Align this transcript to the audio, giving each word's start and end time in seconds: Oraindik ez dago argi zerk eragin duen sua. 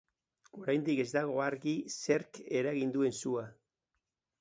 Oraindik 0.59 1.01
ez 1.03 1.09
dago 1.17 1.37
argi 1.49 1.75
zerk 2.07 2.43
eragin 2.63 2.99
duen 2.99 3.19
sua. 3.23 3.49